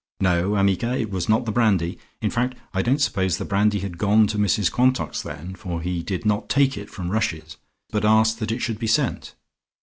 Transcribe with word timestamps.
"No, 0.19 0.55
amica, 0.55 0.97
it 0.97 1.11
was 1.11 1.29
not 1.29 1.45
the 1.45 1.51
brandy. 1.51 1.99
In 2.23 2.31
fact 2.31 2.57
I 2.73 2.81
don't 2.81 2.97
suppose 2.99 3.37
the 3.37 3.45
brandy 3.45 3.81
had 3.81 3.99
gone 3.99 4.25
to 4.29 4.39
Mrs 4.39 4.71
Quantock's 4.71 5.21
then, 5.21 5.53
for 5.53 5.79
he 5.83 6.01
did 6.01 6.25
not 6.25 6.49
take 6.49 6.75
it 6.75 6.89
from 6.89 7.11
Rush's, 7.11 7.57
but 7.91 8.03
asked 8.03 8.39
that 8.39 8.51
it 8.51 8.63
should 8.63 8.79
be 8.79 8.87
sent...." 8.87 9.35